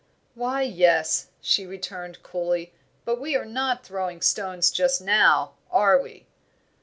[0.33, 2.73] "Why, yes," she returned, coolly,
[3.05, 6.25] "but we are not throwing stones just now, are we?"